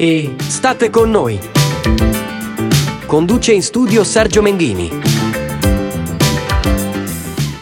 [0.00, 1.38] e state con noi.
[3.04, 5.19] Conduce in studio Sergio Menghini.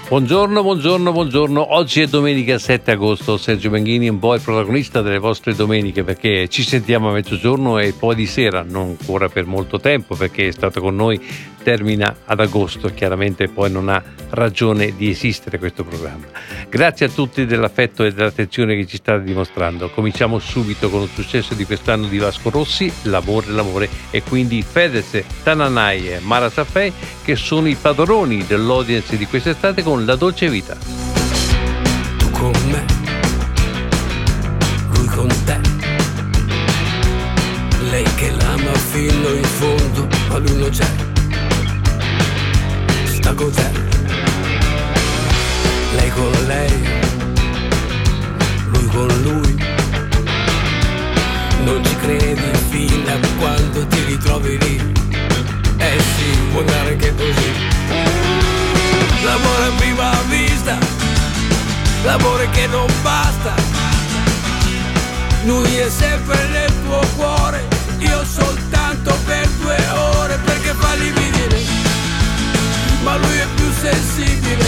[0.09, 1.75] Buongiorno, buongiorno, buongiorno.
[1.75, 3.37] Oggi è domenica 7 agosto.
[3.37, 7.79] Sergio Benghini è un po' il protagonista delle vostre domeniche perché ci sentiamo a mezzogiorno
[7.79, 11.21] e poi di sera, non ancora per molto tempo perché è stato con noi,
[11.63, 12.89] termina ad agosto.
[12.89, 16.25] Chiaramente poi non ha ragione di esistere questo programma.
[16.71, 19.90] Grazie a tutti dell'affetto e dell'attenzione che ci state dimostrando.
[19.90, 25.22] Cominciamo subito con il successo di quest'anno di Vasco Rossi, L'amore, l'amore e quindi Fedez,
[25.43, 26.90] Tananai e Mara Safei
[27.22, 30.76] che sono i padroni dell'audience di quest'estate con La dolce vita.
[32.19, 32.84] Tu con me,
[34.92, 35.58] lui con te.
[37.91, 40.86] Lei che l'ama fino in fondo, ma lui non c'è.
[43.05, 43.88] Sta con te
[45.98, 46.72] lei con lei,
[48.66, 49.56] lui con lui.
[51.64, 54.92] Non ci credi fino a quando ti ritrovi lì.
[55.78, 58.47] Eh sì, può andare anche così.
[59.28, 60.78] L'amore a prima vista,
[62.02, 63.52] l'amore che non basta.
[65.44, 67.68] Lui è sempre nel tuo cuore,
[67.98, 69.76] io soltanto per due
[70.16, 71.62] ore perché fa lividire,
[73.02, 74.67] ma lui è più sensibile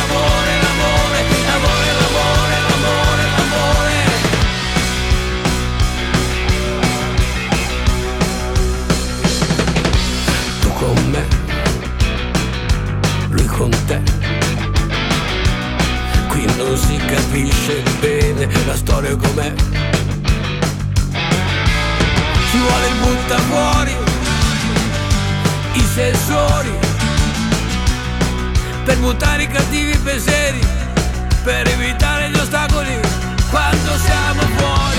[0.02, 0.54] l'amore,
[1.62, 3.88] l'amore, l'amore, l'amore.
[10.60, 11.22] Tu con me
[13.46, 14.00] con te.
[16.28, 19.52] Qui non si capisce bene la storia com'è.
[22.50, 23.99] Ci vuole il butta fuori
[25.72, 26.72] i sensori
[28.84, 30.60] per buttare i cattivi pensieri,
[31.44, 32.98] per evitare gli ostacoli
[33.50, 34.98] quando siamo fuori,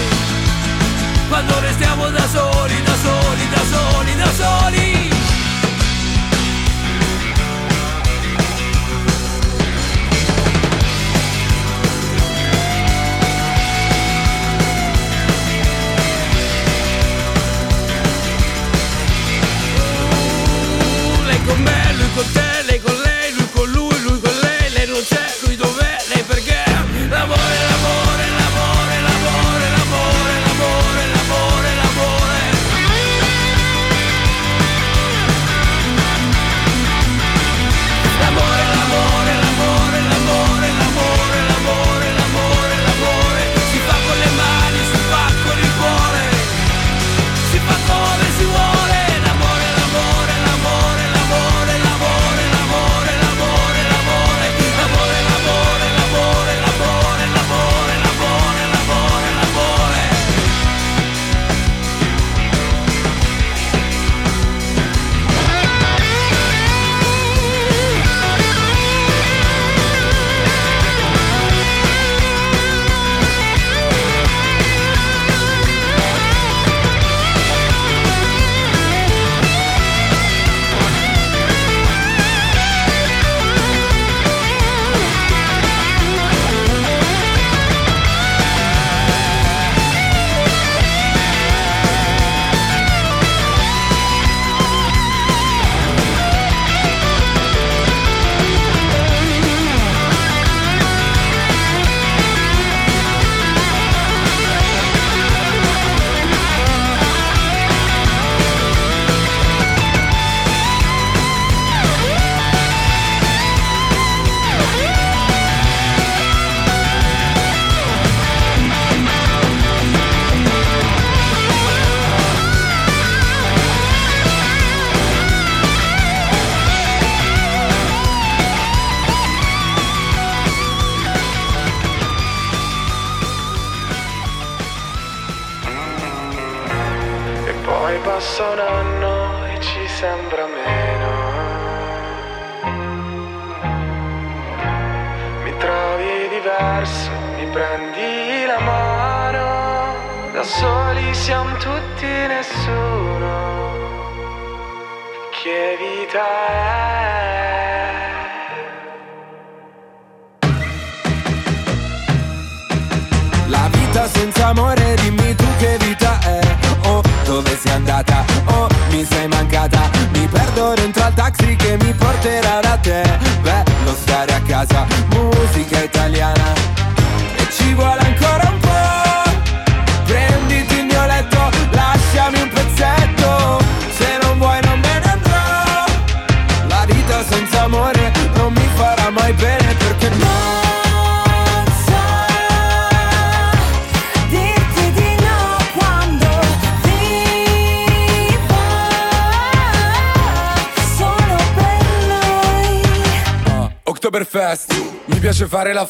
[1.28, 5.11] quando restiamo da soli, da soli, da soli, da soli.
[21.46, 21.64] Con
[22.34, 23.11] te, lei con lei,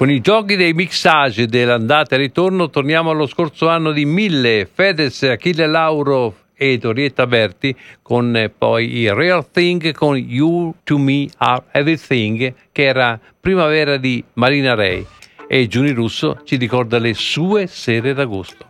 [0.00, 5.24] Con i giochi dei mixage dell'andata e ritorno torniamo allo scorso anno di Mille, Fedez,
[5.24, 11.28] Achille Lauro e Orietta Berti con eh, poi i Real Thing con You to Me
[11.36, 15.04] Are Everything che era primavera di Marina Ray
[15.46, 18.69] e Giuni Russo ci ricorda le sue sere d'agosto.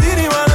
[0.00, 0.45] dirima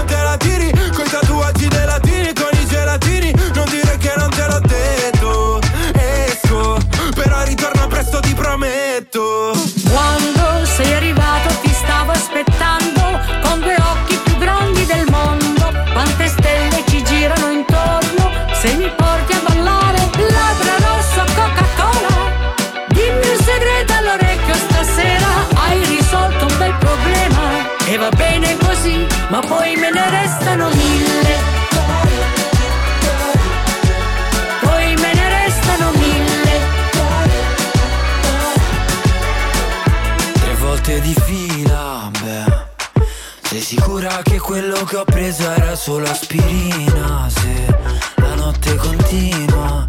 [43.71, 47.29] sicura che quello che ho preso era solo aspirina?
[47.29, 47.73] Se
[48.15, 49.87] la notte continua.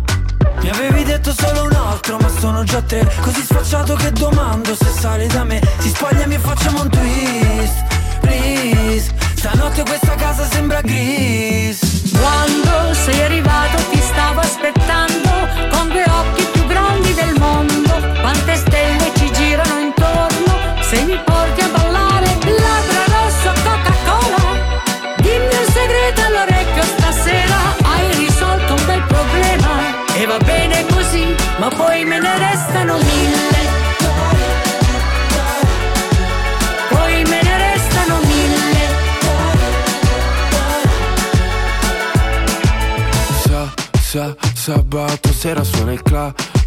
[0.60, 3.12] Mi avevi detto solo un altro, ma sono già tre.
[3.20, 5.60] Così sfacciato che domando se sale da me.
[5.78, 7.84] Si spogliami e facciamo un twist,
[8.20, 9.12] please.
[9.34, 12.12] Stanotte questa casa sembra gris.
[12.12, 15.30] Quando sei arrivato ti stavo aspettando
[15.72, 16.51] con due occhi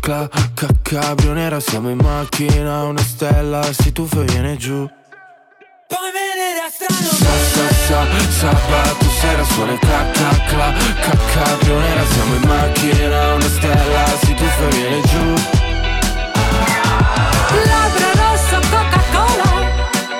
[0.05, 4.87] cla, ca, cabrio nera Siamo in macchina, una stella si tuffa e viene giù.
[5.87, 11.17] Poi venere a strano Sa, sa, sa, sabato sera suona il cla, cla, cla, ca,
[11.33, 15.33] cabrio nera Siamo in macchina, una stella si tuffa e viene giù.
[17.65, 19.51] Labbra rosso Coca-Cola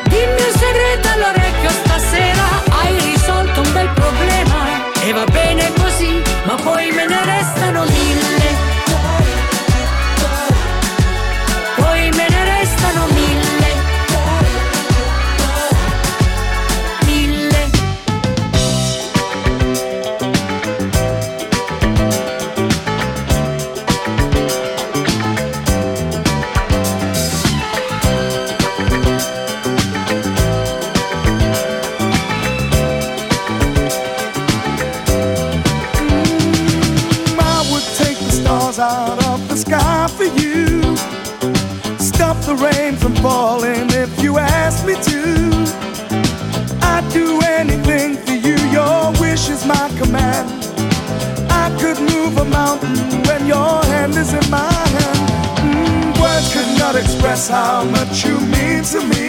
[0.07, 4.93] Dimmi un segreto all'orecchio stasera Hai risolto un bel problema.
[5.03, 8.34] E va bene così Ma poi me ne restano mille
[43.25, 45.21] falling if you ask me to.
[46.93, 47.27] I'd do
[47.59, 50.47] anything for you, your wish is my command.
[51.63, 55.21] I could move a mountain when your hand is in my hand.
[55.65, 59.27] Mm, words could not express how much you mean to me.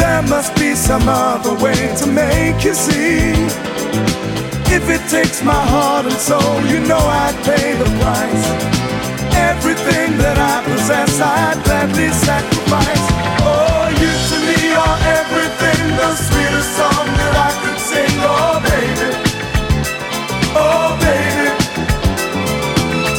[0.00, 3.30] There must be some other way to make you see.
[4.76, 8.93] If it takes my heart and soul, you know I'd pay the price.
[9.84, 13.04] Everything that I possess, I'd gladly sacrifice.
[13.44, 18.16] Oh, you to me are everything, the sweetest song that I could sing.
[18.24, 19.12] Oh, baby.
[20.56, 21.52] Oh, baby.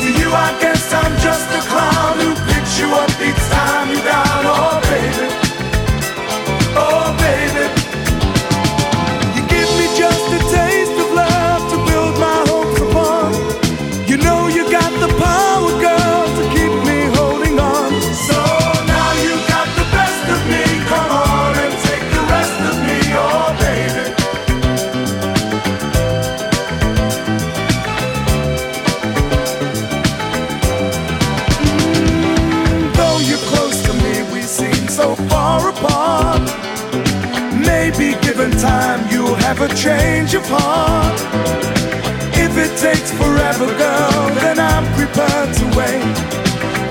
[0.01, 4.03] To you, I guess I'm just a clown who picks you up each time you're
[4.03, 4.24] down.
[39.75, 41.19] Change of heart.
[42.33, 46.15] If it takes forever, girl, then I'm prepared to wait.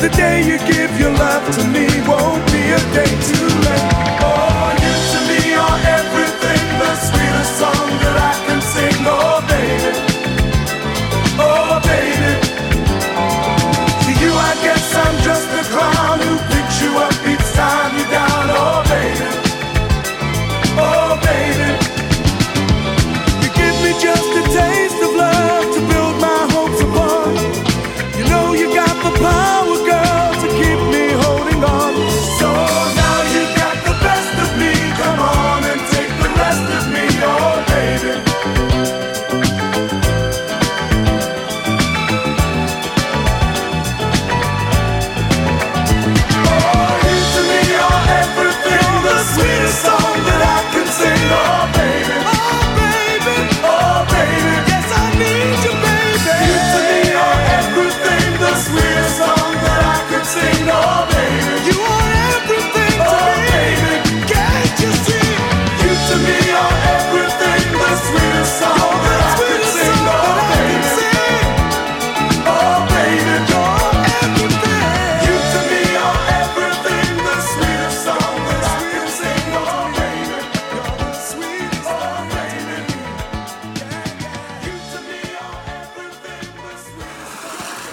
[0.00, 3.93] The day you give your love to me won't be a day too late.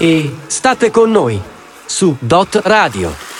[0.03, 1.39] E state con noi
[1.86, 3.30] su Dot Radio.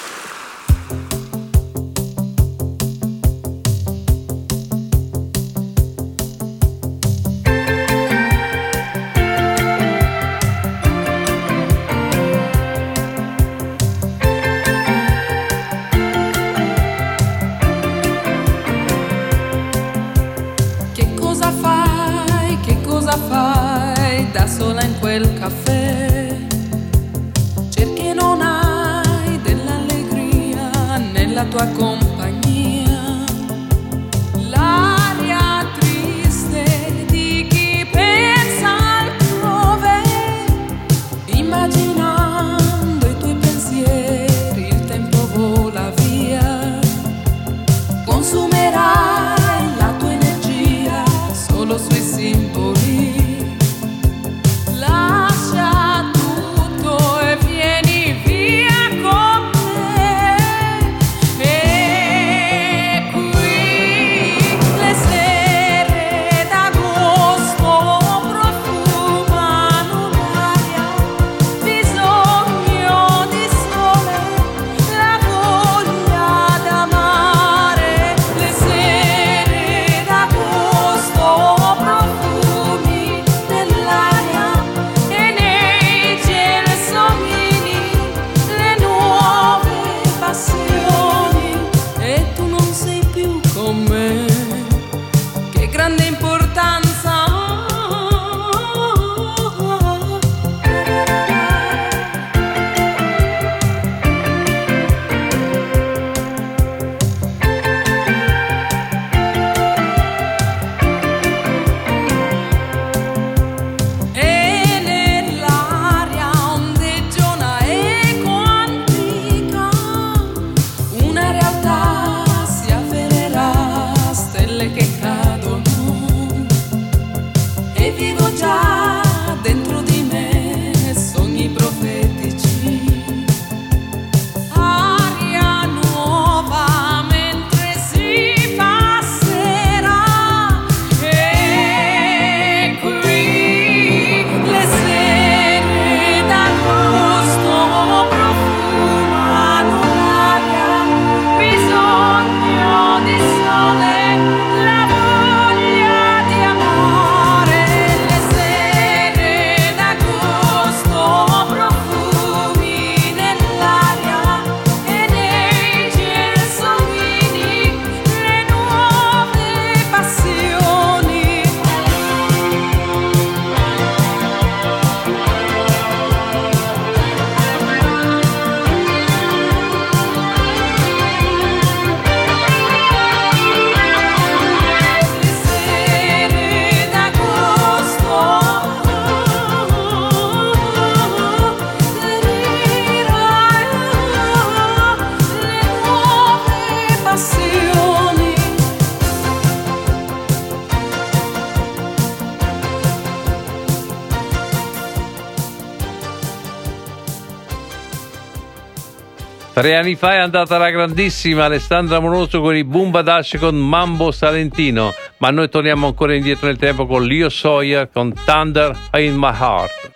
[209.62, 214.10] Tre anni fa è andata la grandissima Alessandra Monoso con i Boomba Dash con Mambo
[214.10, 219.32] Salentino, ma noi torniamo ancora indietro nel tempo con Leo Sawyer con Thunder in My
[219.32, 219.92] Heart.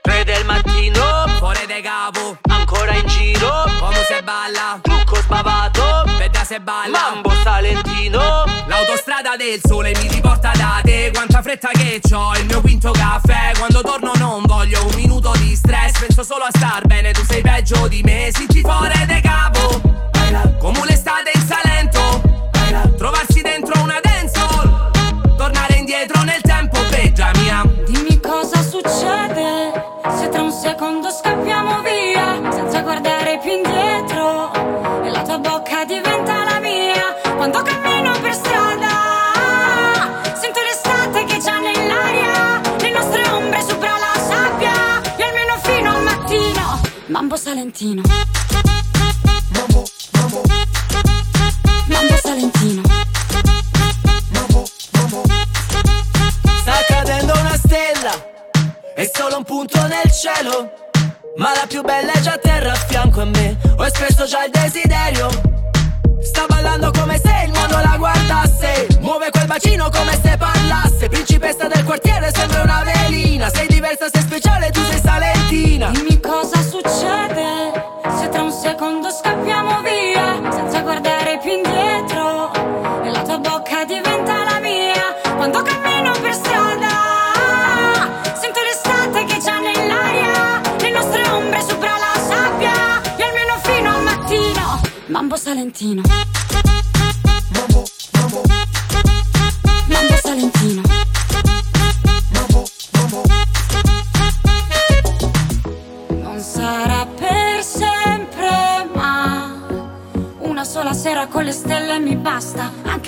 [0.00, 6.03] 3 del mattino, fuori de capo, ancora in giro, come se balla, trucco spavato,
[6.44, 12.34] se balla, mambo salentino, l'autostrada del sole mi riporta da te, quanta fretta che ho,
[12.36, 16.50] il mio quinto caffè, quando torno non voglio un minuto di stress, penso solo a
[16.52, 19.80] star bene, tu sei peggio di me, senti fuori de capo,
[20.58, 22.22] come un'estate in Salento,
[22.98, 27.62] trovarsi dentro una dancehall, tornare indietro nel tempo, peggia mia.
[27.86, 29.72] Dimmi cosa succede
[30.18, 34.13] se tra un secondo scappiamo via senza guardare più indietro
[47.34, 48.02] Mambo Salentino.
[51.88, 52.82] Mambo Salentino.
[56.60, 58.12] Sta cadendo una stella,
[58.94, 60.70] è solo un punto nel cielo.
[61.36, 63.58] Ma la più bella è già a terra a fianco a me.
[63.78, 65.28] Ho espresso già il desiderio.
[66.22, 68.93] Sta ballando come se il mondo la guardasse.
[69.14, 71.08] Muove quel bacino come se parlasse.
[71.08, 73.48] Principessa del quartiere, sembra una velina.
[73.48, 75.90] Sei diversa, sei speciale, tu sei salentina.
[75.90, 77.70] Dimmi cosa succede
[78.18, 82.50] se tra un secondo scappiamo via senza guardare più indietro
[83.04, 86.88] e la tua bocca diventa la mia quando cammino per strada.
[88.34, 94.02] Sento l'estate che già nell'aria, le nostre ombre sopra la sabbia e almeno fino al
[94.02, 94.80] mattino.
[95.06, 96.02] Mambo Salentino.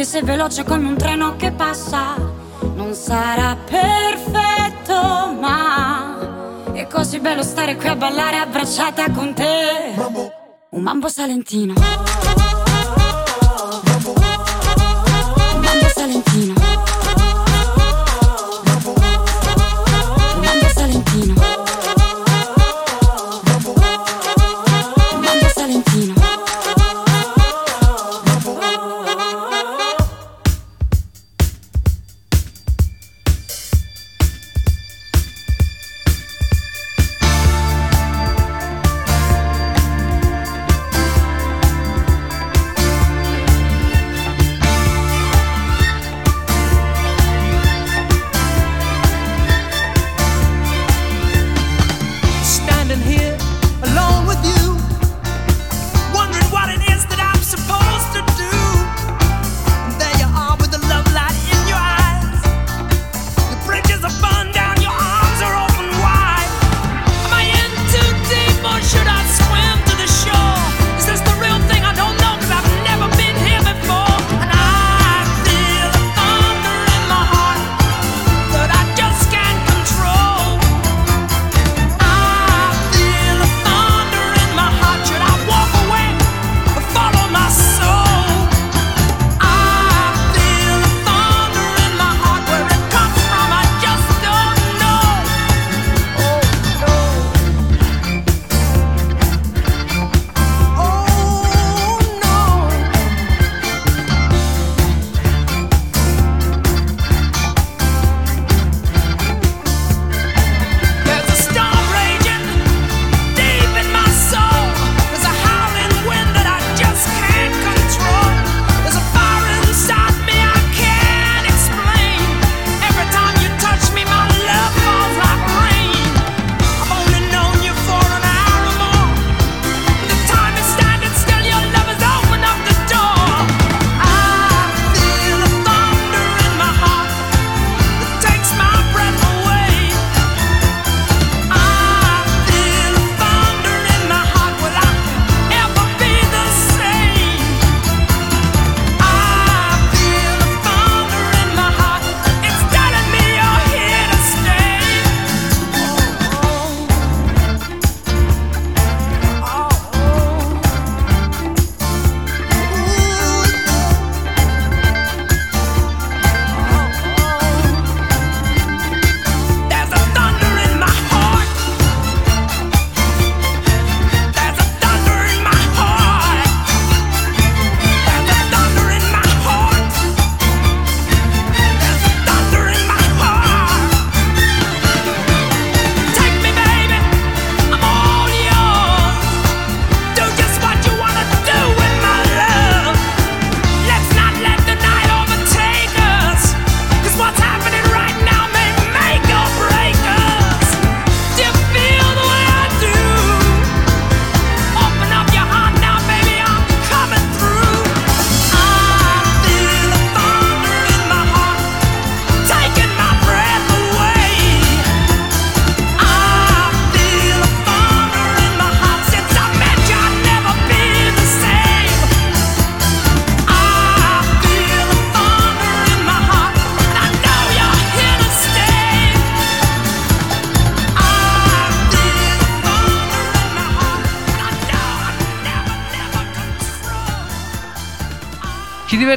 [0.07, 2.15] Se veloce come un treno che passa.
[2.77, 4.95] Non sarà perfetto,
[5.41, 9.95] ma è così bello stare qui a ballare abbracciata con te.
[10.71, 11.75] Un mambo salentino.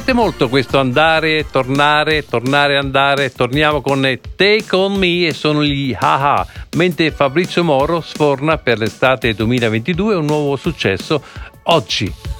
[0.00, 3.32] Diverte molto questo andare, tornare, tornare, andare.
[3.32, 4.00] Torniamo con
[4.36, 10.24] Take On Me e sono gli haha, mentre Fabrizio Moro sforna per l'estate 2022 un
[10.24, 11.22] nuovo successo
[11.64, 12.39] oggi.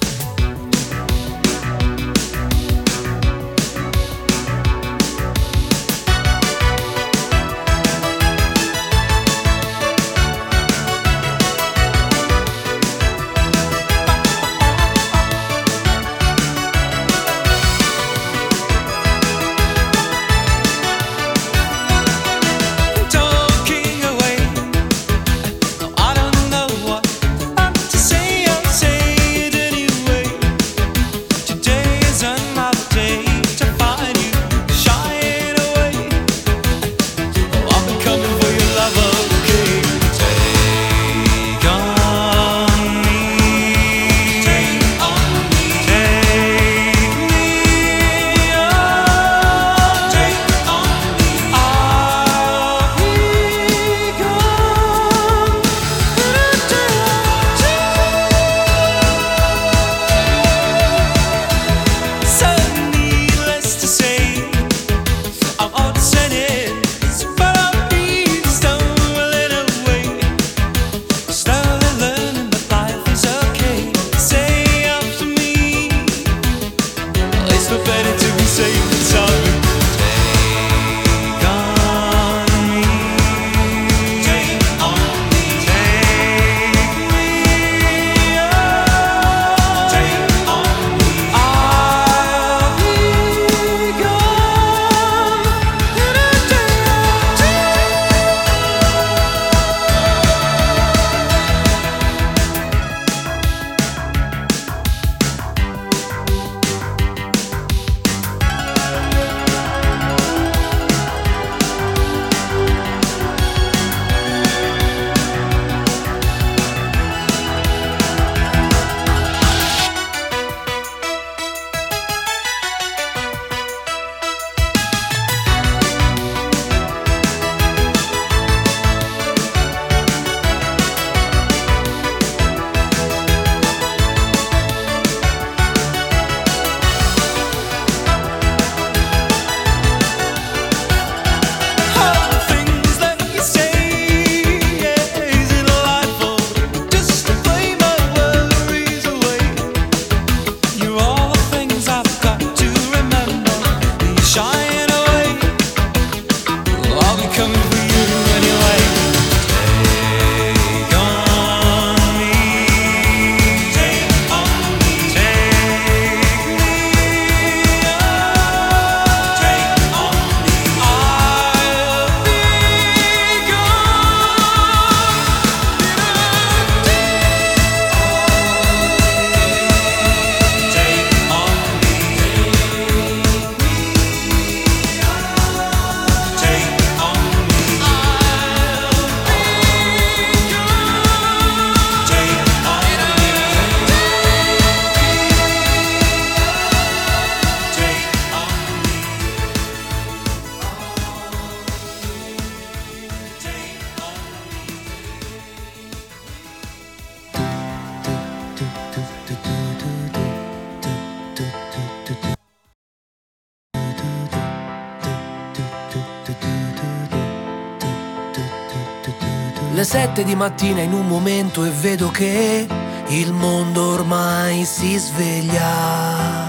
[220.21, 222.67] 7 di mattina in un momento e vedo che
[223.09, 226.49] il mondo ormai si sveglia.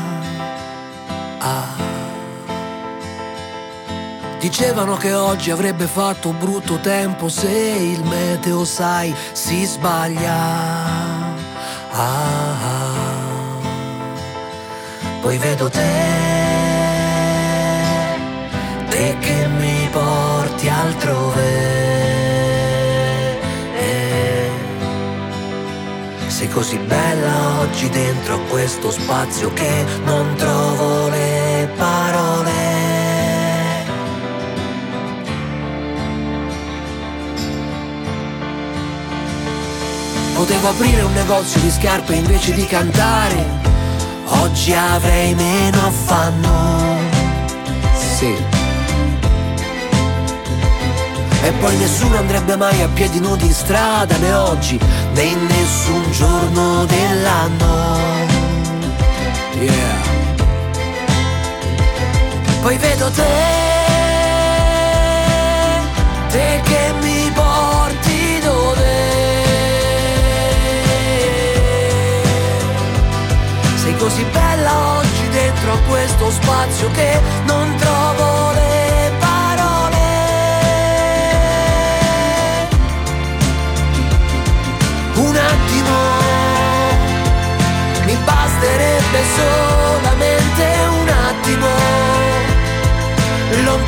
[1.38, 1.90] Ah.
[4.40, 10.36] Dicevano che oggi avrebbe fatto brutto tempo se il meteo, sai, si sbaglia.
[11.92, 12.56] Ah.
[12.64, 13.00] ah.
[15.22, 15.94] Poi vedo te,
[18.90, 21.71] te che mi porti altrove.
[26.52, 32.80] Così bella oggi dentro a questo spazio che non trovo le parole.
[40.36, 43.60] Potevo aprire un negozio di scarpe invece di cantare.
[44.26, 47.00] Oggi avrei meno affanno.
[48.18, 48.36] Sì.
[51.44, 54.80] E poi nessuno andrebbe mai a piedi nudi in strada, né oggi,
[55.14, 58.00] né in nessun giorno dell'anno.
[59.60, 60.10] Yeah.
[62.62, 63.24] Poi vedo te,
[66.30, 69.00] te che mi porti dove
[73.76, 78.31] sei così bella oggi dentro a questo spazio che non trovo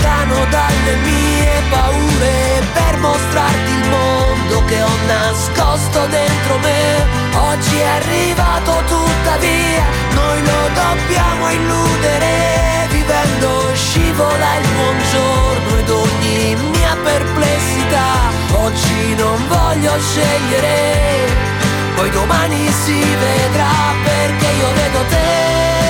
[0.04, 7.06] lontano dalle mie paure, per mostrarti il mondo che ho nascosto dentro me.
[7.52, 16.98] Oggi è arrivato tuttavia, noi lo dobbiamo illudere, vivendo scivola il buongiorno ed ogni mia
[17.02, 18.32] perplessità.
[18.52, 21.52] Oggi non voglio scegliere
[21.96, 25.83] poi domani si vedrà perché io vedo te,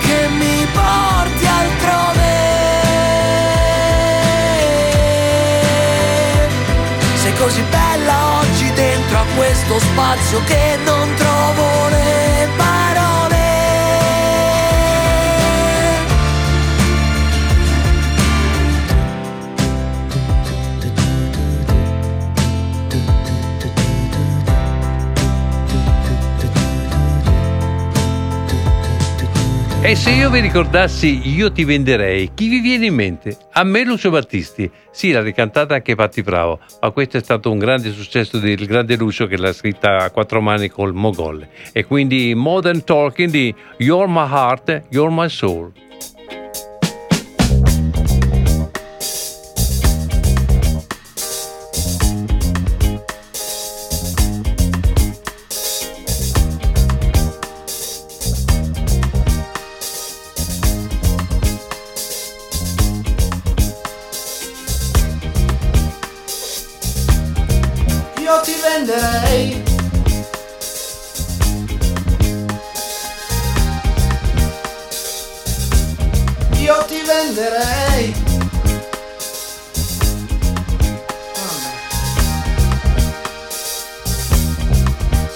[0.00, 2.36] che mi porti altrove.
[7.14, 13.37] Sei così bella oggi dentro a questo spazio che non trovo le parole.
[29.88, 33.38] E se io vi ricordassi Io ti venderei, chi vi viene in mente?
[33.52, 34.70] A me Lucio Battisti.
[34.90, 38.96] Sì, l'ha ricantata anche Patti Bravo, ma questo è stato un grande successo del grande
[38.96, 41.48] Lucio che l'ha scritta a quattro mani col Mogol.
[41.72, 45.72] E quindi Modern Talking di You're My Heart, You're My Soul.
[68.38, 69.62] Io ti venderei.
[76.60, 78.14] Io ti venderei.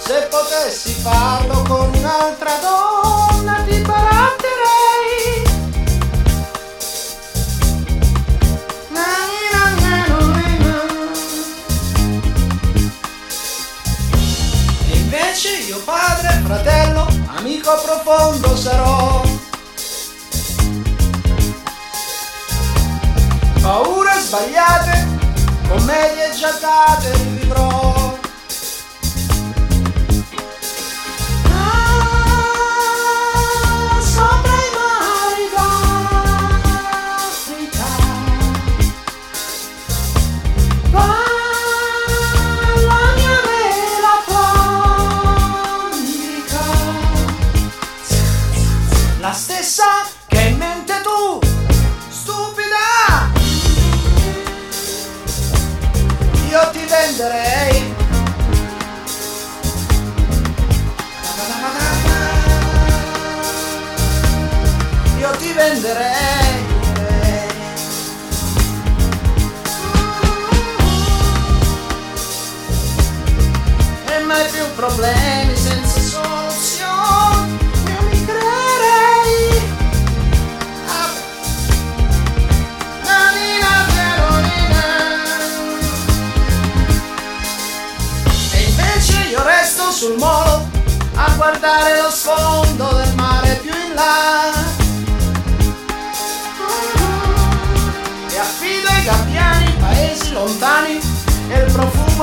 [0.05, 2.82] Se potessi farlo con un'altra donna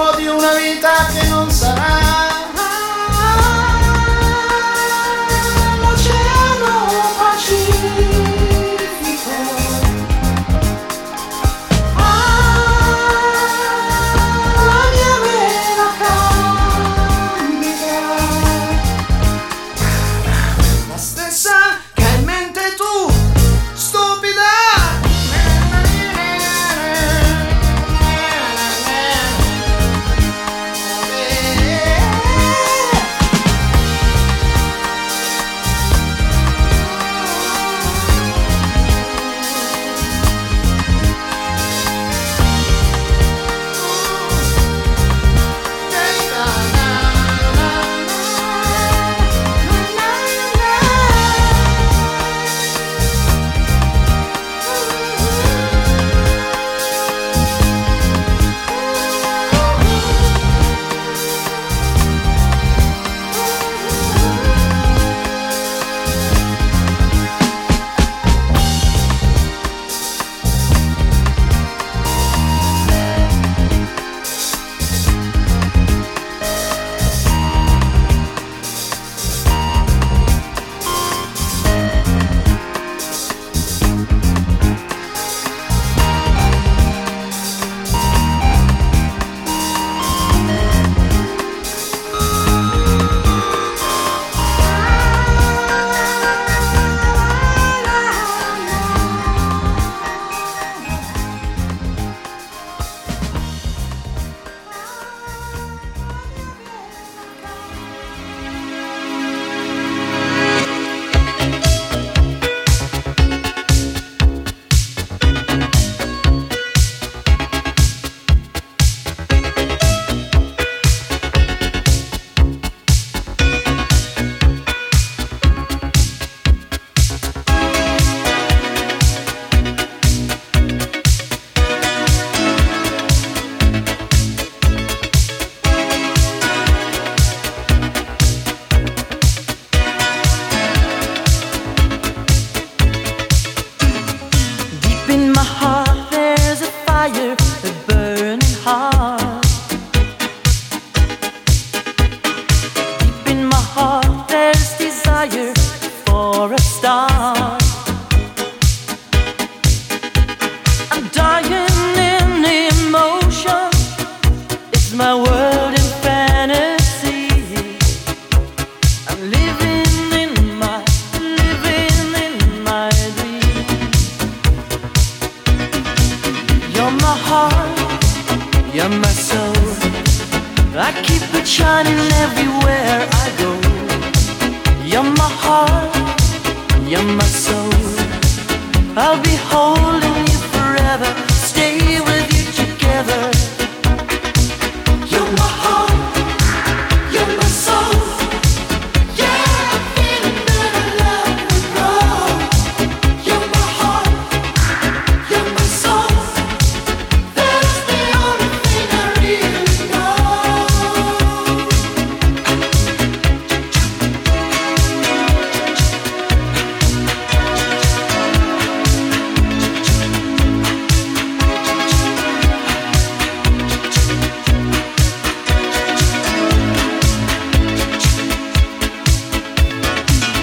[0.00, 2.29] profumo di una vita che non sarà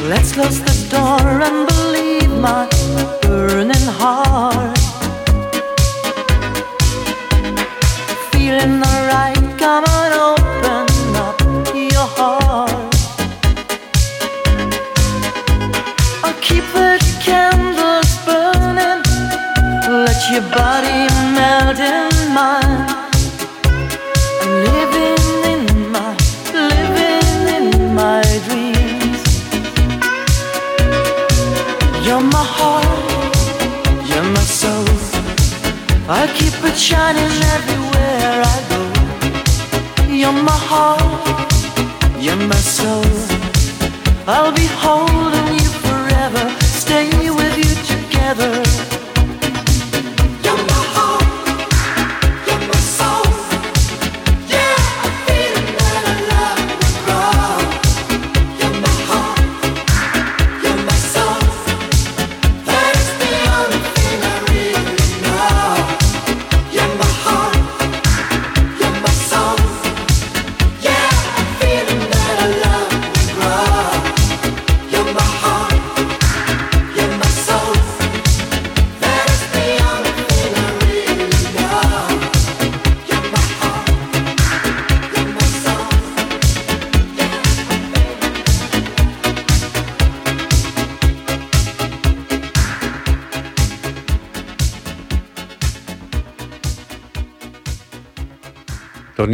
[0.07, 2.76] Let's close the door and believe my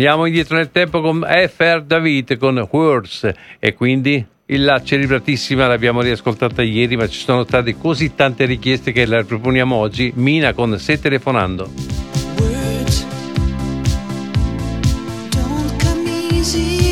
[0.06, 3.32] Andiamo indietro nel tempo con FR David con Words.
[3.58, 9.06] E quindi la celebratissima l'abbiamo riascoltata ieri ma ci sono state così tante richieste che
[9.06, 10.12] la riproponiamo oggi.
[10.18, 11.72] Mina con Se telefonando.
[12.38, 13.06] Words.
[15.30, 16.83] Don't come easy.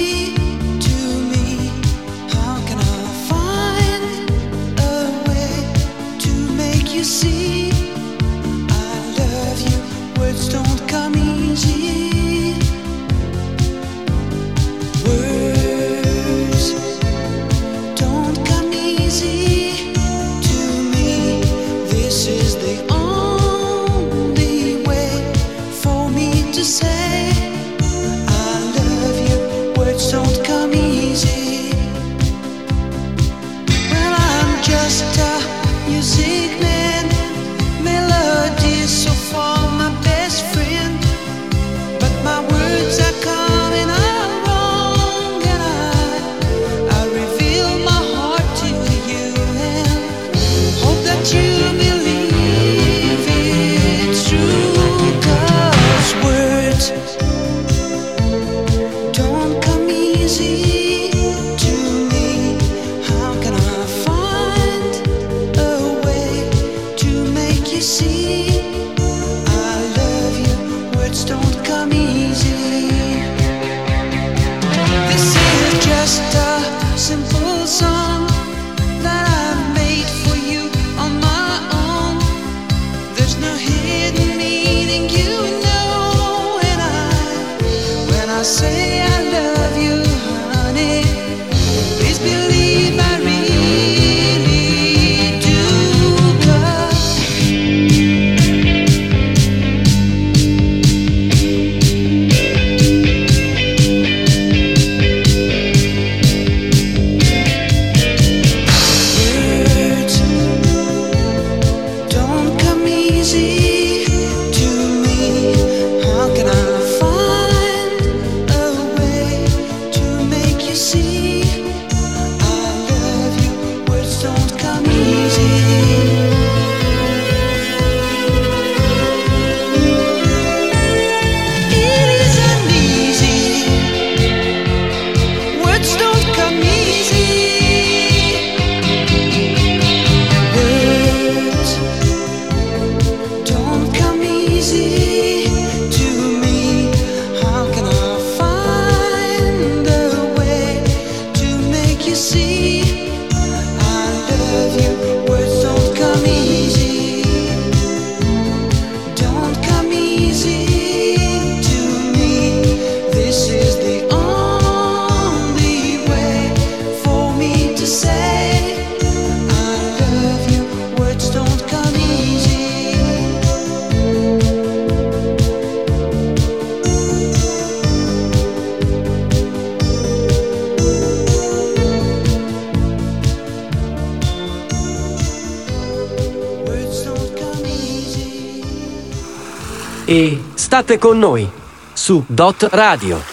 [190.81, 191.47] E state con noi
[191.93, 193.30] su Dot Radio.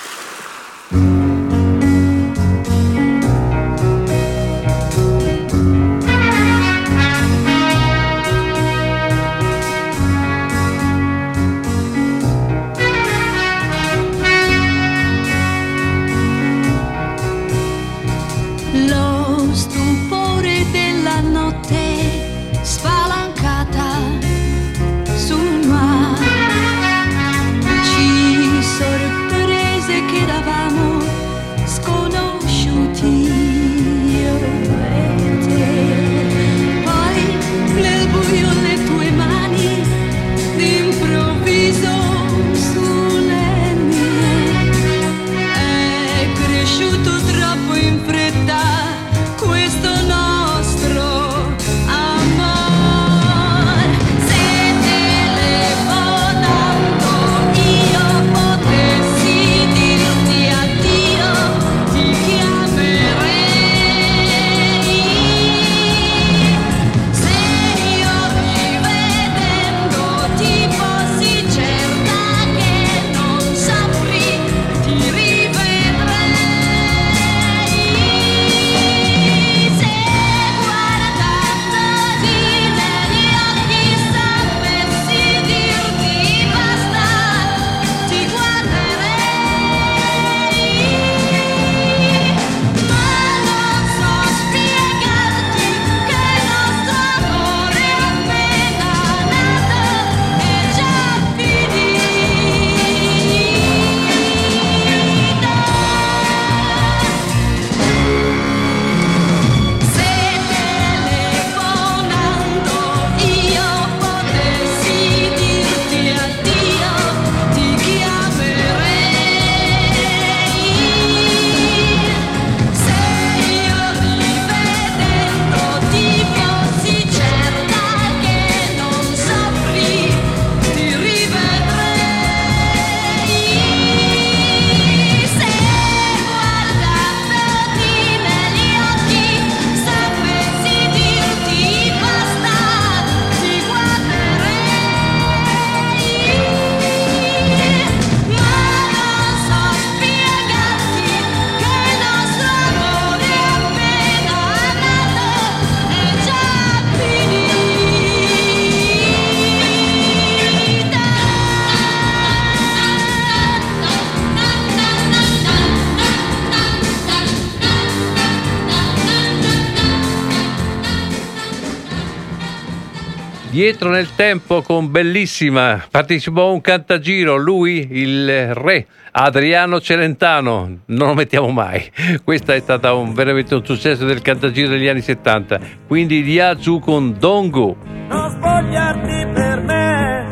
[173.58, 181.14] Dietro nel tempo con bellissima partecipò un cantagiro, lui il re Adriano Celentano, non lo
[181.14, 181.90] mettiamo mai.
[182.22, 185.58] Questo è stato un- veramente un successo del cantagiro degli anni 70.
[185.88, 187.76] Quindi Diazu con Dongo.
[188.06, 190.26] non spogliarti per me.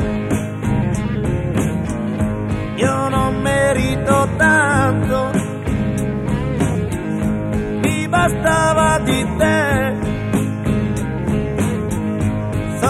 [2.76, 5.30] Io non merito tanto,
[7.82, 10.05] mi bastava di te.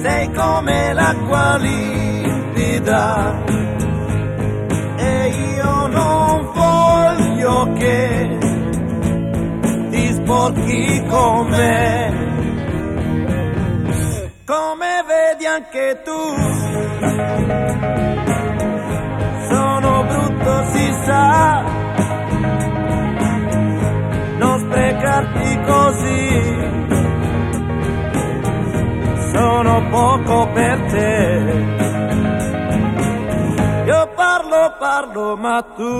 [0.00, 3.38] sei come l'acqua limpida
[4.96, 8.38] e io non voglio che
[9.90, 12.14] ti sporchi con me.
[14.46, 16.32] Come vedi anche tu,
[19.52, 21.62] sono brutto si sa,
[24.38, 26.42] non sprecarti così,
[29.32, 31.70] sono poco per te.
[33.84, 35.92] Io parlo, parlo, ma tu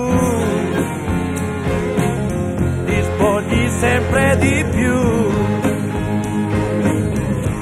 [2.85, 5.01] ti spogli sempre di più.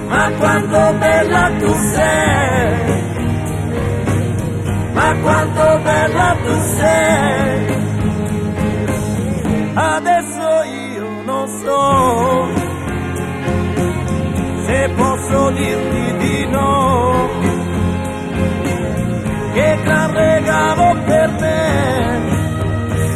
[0.07, 3.10] Ma quanto bella tu sei,
[4.93, 7.79] ma quanto bella tu sei.
[9.73, 12.47] Adesso io non so
[14.65, 17.29] se posso dirti di no
[19.53, 21.81] che gran regalo per me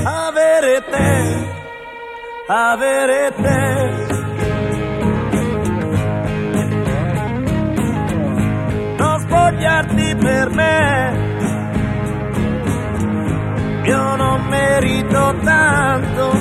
[0.05, 1.47] avere te,
[2.47, 4.13] avere te.
[8.97, 11.04] Non spogliarti per me,
[14.49, 16.31] merito tanto,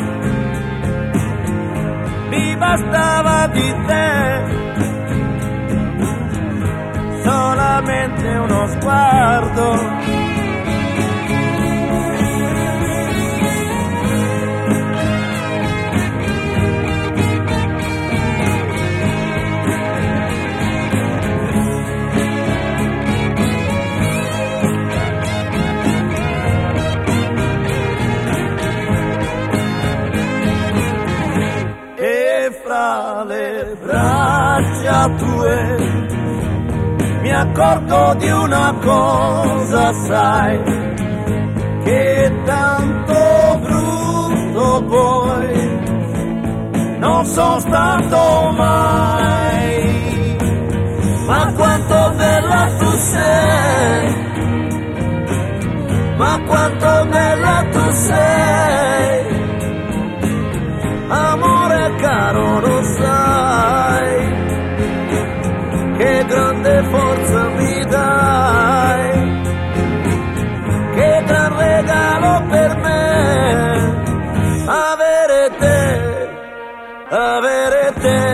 [2.31, 4.43] mi bastava di te,
[7.23, 10.24] solamente uno sguardo.
[34.85, 36.03] labbra tue
[37.23, 40.61] mi accorgo di una cosa, sai,
[41.85, 45.79] che tanto brutto poi
[46.99, 50.37] non sono stato mai.
[51.27, 54.15] Ma quanto bella tu sei,
[56.19, 59.27] ma quanto bella tu sei,
[61.09, 63.24] amore caro, lo sai.
[66.75, 69.43] che forza mi dai,
[70.95, 74.03] che gran regalo per me
[74.67, 76.29] avere te,
[77.11, 78.34] avere te.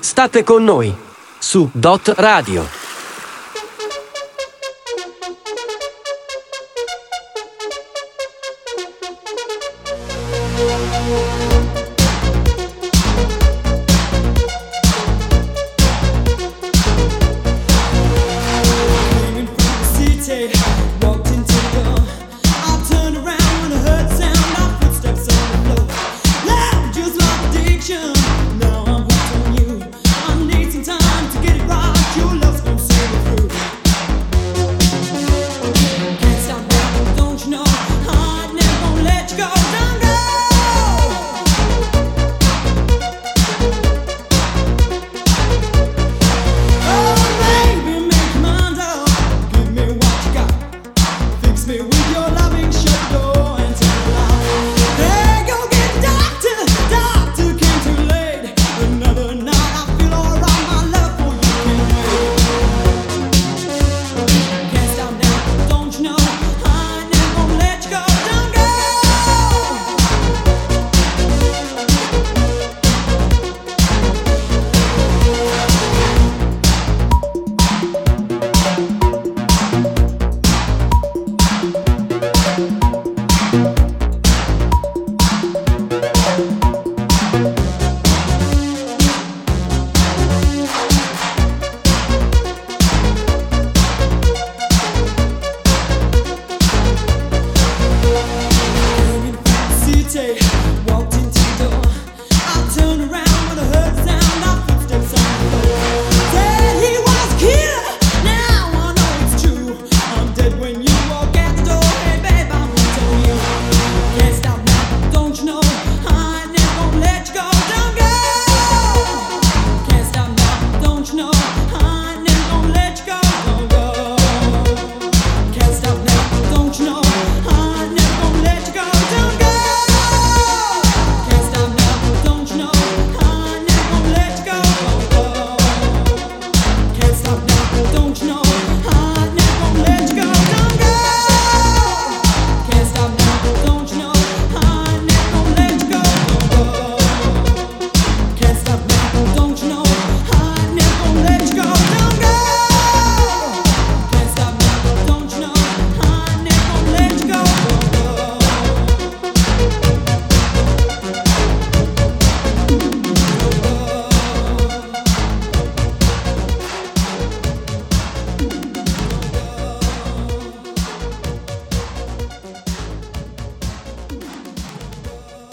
[0.00, 0.92] State con noi
[1.38, 2.81] su Dot Radio.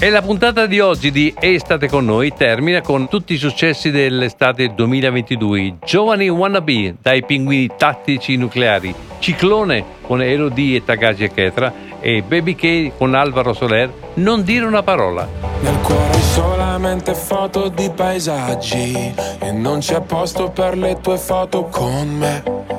[0.09, 4.73] E la puntata di oggi di Estate con noi termina con tutti i successi dell'estate
[4.73, 5.75] 2022.
[5.85, 12.55] Giovani Wannabe dai pinguini tattici nucleari, Ciclone con Elodie e Tagaji e Ketra e Baby
[12.55, 15.27] K con Alvaro Soler, Non dire una parola.
[15.61, 22.07] Nel cuore solamente foto di paesaggi e non c'è posto per le tue foto con
[22.17, 22.78] me.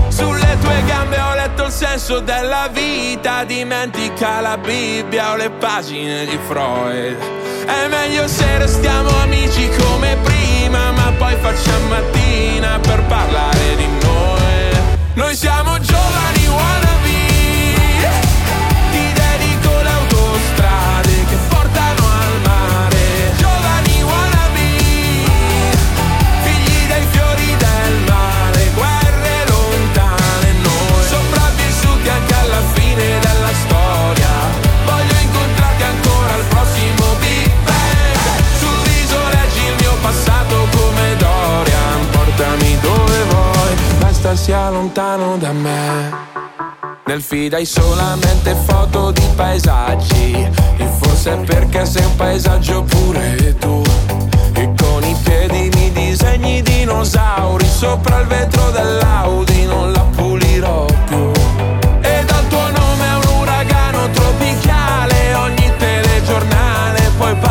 [0.21, 3.43] Sulle tue gambe ho letto il senso della vita.
[3.43, 7.17] Dimentica la Bibbia o le pagine di Freud.
[7.65, 14.79] È meglio se restiamo amici come prima Ma poi facciamo mattina per parlare di noi.
[15.15, 16.30] Noi siamo giovani
[44.41, 46.11] Sia lontano da me.
[47.05, 50.49] Nel feed hai solamente foto di paesaggi.
[50.77, 53.83] E forse è perché sei un paesaggio pure tu.
[54.53, 57.67] E con i piedi mi disegni dinosauri.
[57.67, 61.31] Sopra il vetro dell'Audi non la pulirò più.
[62.01, 65.35] E dal tuo nome è un uragano tropicale.
[65.35, 67.50] Ogni telegiornale poi parlerà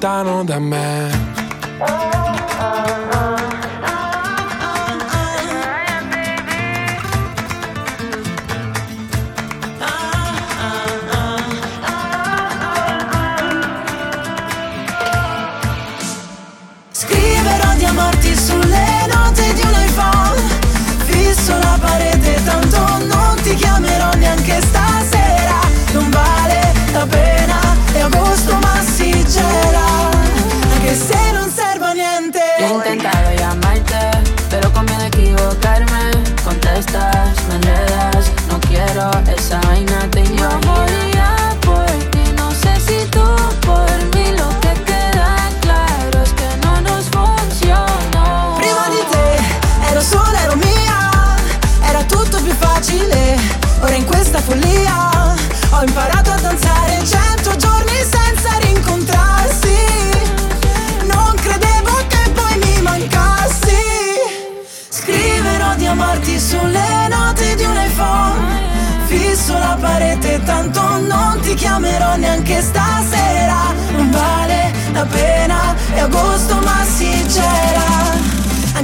[0.00, 0.99] lontano da me.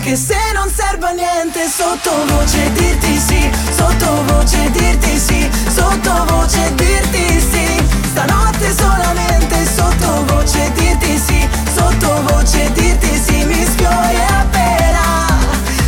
[0.06, 7.84] Anche se non serve a niente Sottovoce dirti sì Sottovoce dirti sì Sottovoce dirti sì.
[8.10, 15.26] Stanotte solamente Sottovoce dirti sì Sottovoce dirti sì Mi sfiori appena.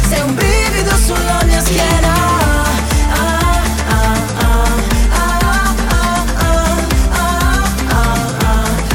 [0.09, 2.15] Sei un brivido sulla mia schiena.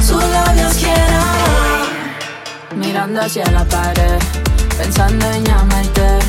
[0.01, 1.21] Sulla mia schiena.
[2.74, 3.63] Miranda c'è la
[4.84, 6.20] pensando en llamarte.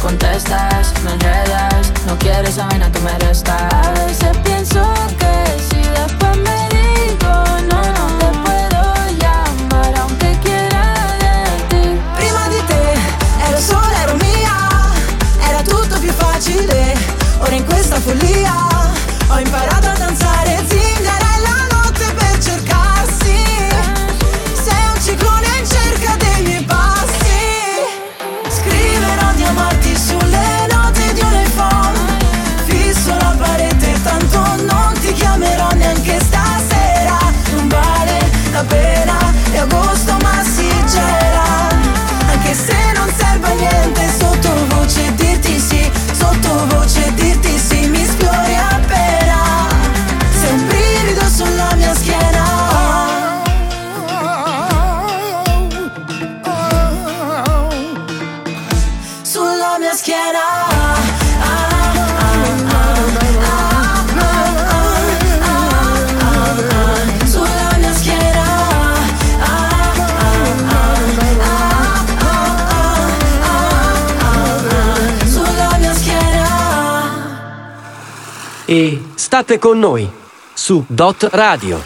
[0.00, 3.60] Contestas, me enredas, no quieres esa vaina, tú me restas.
[3.72, 4.82] A veces pienso
[5.20, 5.34] que
[5.68, 7.34] si después me digo
[7.70, 8.82] no, no te puedo
[9.22, 10.84] llamar, aunque quiera
[11.24, 11.34] de
[11.70, 11.84] ti.
[12.18, 12.82] Prima di te
[13.48, 14.56] ero sola, ero mia,
[15.50, 16.94] era tutto più facile.
[17.40, 18.54] Ora in questa follia
[19.28, 20.27] ho imparato a danzare
[38.68, 39.18] pena,
[39.52, 41.68] è agosto ma si gela.
[42.30, 47.77] Anche se non serve a niente, sottovoce dirti sì, sottovoce dirti sì,
[79.38, 80.10] E state con noi
[80.52, 81.80] su Dot Radio.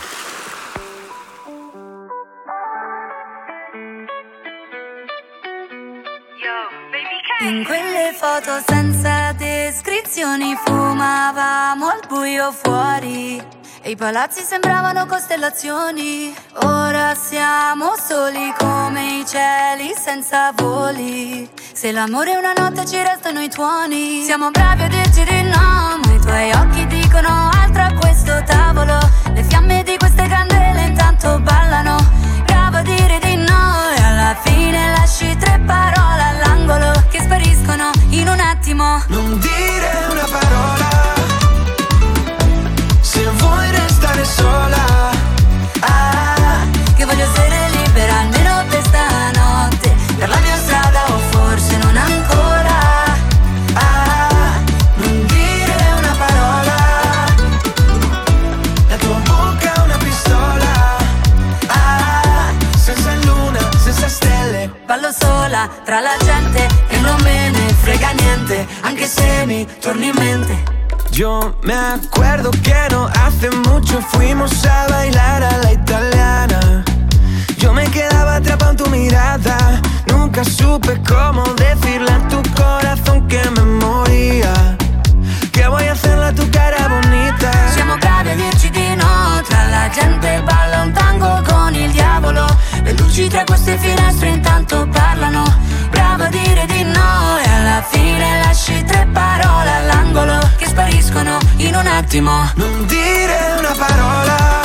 [7.41, 13.39] In quelle foto senza descrizioni fumavamo al buio fuori
[13.83, 16.35] e i palazzi sembravano costellazioni.
[16.63, 21.49] Ora siamo soli come i cieli senza voli.
[21.73, 24.23] Se l'amore è una notte ci restano i tuoni.
[24.23, 28.99] Siamo bravi a dirci di no, ma i tuoi occhi dicono altro a questo tavolo.
[29.35, 31.97] Le fiamme di queste candele intanto ballano.
[32.47, 38.29] Bravo a dire di no e alla fine lasci tre parole all'angolo che spariscono in
[38.29, 39.03] un attimo.
[39.09, 40.82] Non dire una parola
[44.33, 45.11] sola.
[45.81, 46.67] Ah,
[46.97, 49.95] che voglio essere libera almeno per stanotte.
[50.17, 52.79] Per la mia strada o forse non ancora.
[53.75, 54.61] Ah,
[54.97, 56.77] non dire una parola.
[58.89, 60.73] La tua bocca è una pistola.
[61.67, 64.71] Ah, senza luna, senza stelle.
[64.87, 70.09] Ballo sola tra la gente e non me ne frega niente Anche se mi torni
[70.09, 70.72] in mente
[71.13, 76.85] Yo me acuerdo que no hace mucho fuimos a bailar a la italiana.
[77.59, 79.83] Yo me quedaba atrapado en tu mirada.
[80.07, 83.02] Nunca supe cómo decirle a tu corazón
[101.83, 104.61] un attimo Non dire una parola.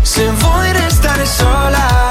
[0.00, 2.10] Se vuoi restare sola.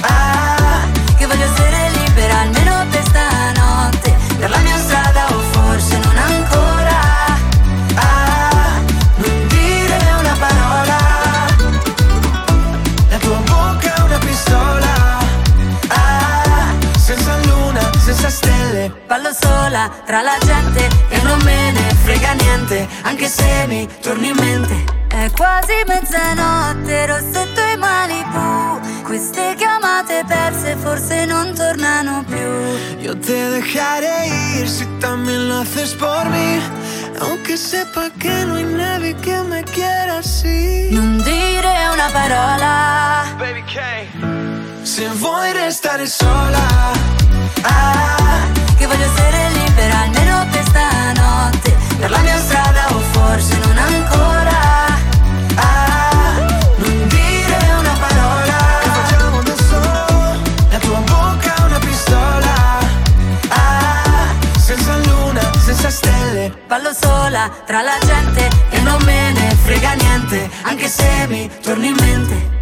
[0.00, 0.80] Ah,
[1.18, 6.98] Che voglio essere libera almeno per stanotte Per la mia strada o forse non ancora
[7.94, 8.80] ah,
[9.16, 10.98] non dire una parola.
[13.10, 15.18] La tua bocca è una pistola.
[15.88, 18.92] Ah, senza luna, senza stelle.
[19.06, 20.88] Ballo sola tra la gente
[22.66, 30.24] niente Anche se mi torni in mente È quasi mezzanotte, rossetto e Malibu Queste chiamate
[30.26, 34.26] perse forse non tornano più Yo te dejaré
[34.58, 36.60] ir si también lo haces por mí.
[37.20, 40.88] Aunque sepa que no hay nadie que me quiera así.
[40.90, 43.80] Non dire una parola Baby K.
[44.82, 46.66] Se vuoi restare sola.
[47.62, 48.44] Ah,
[48.76, 50.55] Che voglio essere libera almeno per
[51.06, 54.86] stanotte Per la mia strada o forse non ancora
[55.54, 56.46] ah,
[56.76, 58.56] non dire una parola.
[58.82, 59.42] Che facciamo?
[60.70, 62.78] La tua bocca è una pistola.
[63.48, 66.52] Ah, senza luna, senza stelle.
[66.66, 71.88] Ballo sola tra la gente e non me ne frega niente Anche se mi torni
[71.88, 72.55] in mente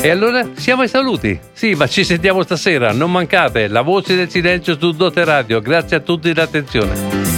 [0.00, 1.38] E allora siamo ai saluti.
[1.52, 2.92] Sì, ma ci sentiamo stasera.
[2.92, 3.68] Non mancate.
[3.68, 5.60] La voce del silenzio su Dote Radio.
[5.60, 7.34] Grazie a tutti dell'attenzione.